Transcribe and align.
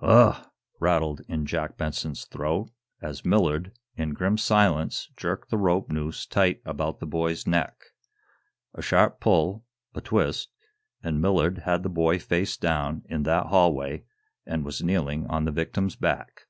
"Ug 0.00 0.32
g 0.36 0.38
g 0.38 0.42
gh!" 0.46 0.50
rattled 0.80 1.20
in 1.28 1.44
Jack 1.44 1.76
Benson's 1.76 2.24
throat, 2.24 2.70
as 3.02 3.26
Millard, 3.26 3.72
in 3.94 4.14
grim 4.14 4.38
silence, 4.38 5.10
jerked 5.18 5.50
the 5.50 5.58
rope 5.58 5.90
noose 5.90 6.24
tight 6.24 6.62
about 6.64 6.98
the 6.98 7.04
boy's 7.06 7.46
neck. 7.46 7.74
A 8.72 8.80
sharp 8.80 9.20
pull, 9.20 9.66
a 9.94 10.00
twist, 10.00 10.48
and 11.02 11.20
Millard 11.20 11.58
had 11.66 11.82
the 11.82 11.90
boy 11.90 12.18
face 12.18 12.56
down 12.56 13.02
in 13.10 13.24
that 13.24 13.48
hallway, 13.48 14.04
and 14.46 14.64
was 14.64 14.82
kneeling 14.82 15.26
on 15.26 15.44
the 15.44 15.52
victim's 15.52 15.94
back. 15.94 16.46